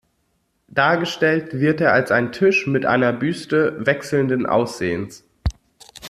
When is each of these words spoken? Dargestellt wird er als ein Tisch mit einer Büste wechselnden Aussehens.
Dargestellt 0.71 1.59
wird 1.59 1.79
er 1.79 1.93
als 1.93 2.09
ein 2.09 2.31
Tisch 2.31 2.65
mit 2.65 2.87
einer 2.87 3.13
Büste 3.13 3.85
wechselnden 3.85 4.47
Aussehens. 4.47 5.23